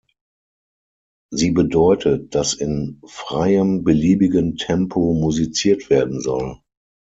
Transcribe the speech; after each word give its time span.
Sie 1.31 1.51
bedeutet, 1.51 2.33
dass 2.33 2.55
in 2.55 3.03
freiem, 3.05 3.83
beliebigen 3.83 4.55
Tempo 4.55 5.13
musiziert 5.13 5.91
werden 5.91 6.21
soll. 6.21 6.57